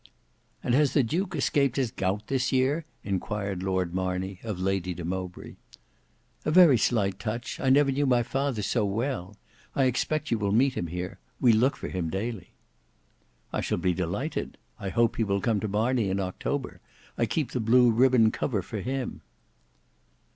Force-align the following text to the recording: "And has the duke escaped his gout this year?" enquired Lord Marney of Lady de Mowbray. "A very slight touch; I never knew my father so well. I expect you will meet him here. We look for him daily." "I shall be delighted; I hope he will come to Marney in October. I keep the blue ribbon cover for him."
"And 0.63 0.73
has 0.73 0.93
the 0.93 1.03
duke 1.03 1.35
escaped 1.35 1.75
his 1.75 1.91
gout 1.91 2.25
this 2.25 2.51
year?" 2.51 2.85
enquired 3.03 3.61
Lord 3.61 3.93
Marney 3.93 4.39
of 4.41 4.59
Lady 4.59 4.95
de 4.95 5.05
Mowbray. 5.05 5.57
"A 6.43 6.49
very 6.49 6.75
slight 6.75 7.19
touch; 7.19 7.59
I 7.59 7.69
never 7.69 7.91
knew 7.91 8.07
my 8.07 8.23
father 8.23 8.63
so 8.63 8.83
well. 8.83 9.35
I 9.75 9.83
expect 9.83 10.31
you 10.31 10.39
will 10.39 10.51
meet 10.53 10.73
him 10.73 10.87
here. 10.87 11.19
We 11.39 11.53
look 11.53 11.77
for 11.77 11.87
him 11.89 12.09
daily." 12.09 12.49
"I 13.53 13.61
shall 13.61 13.77
be 13.77 13.93
delighted; 13.93 14.57
I 14.79 14.89
hope 14.89 15.17
he 15.17 15.23
will 15.23 15.39
come 15.39 15.59
to 15.59 15.67
Marney 15.67 16.09
in 16.09 16.19
October. 16.19 16.81
I 17.15 17.27
keep 17.27 17.51
the 17.51 17.59
blue 17.59 17.91
ribbon 17.91 18.31
cover 18.31 18.63
for 18.63 18.79
him." 18.81 19.21